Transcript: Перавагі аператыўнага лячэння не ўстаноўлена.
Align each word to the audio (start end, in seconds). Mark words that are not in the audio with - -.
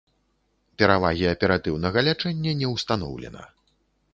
Перавагі 0.81 1.27
аператыўнага 1.33 2.03
лячэння 2.07 2.57
не 2.63 2.67
ўстаноўлена. 2.73 3.43